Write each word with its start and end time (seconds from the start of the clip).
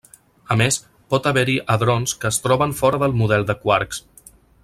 A 0.53 0.55
més, 0.61 0.77
pot 1.13 1.29
haver-hi 1.31 1.57
hadrons 1.75 2.15
que 2.23 2.29
es 2.31 2.41
troben 2.47 2.75
fora 2.81 3.01
del 3.05 3.17
model 3.21 3.49
de 3.51 3.57
quarks. 3.67 4.01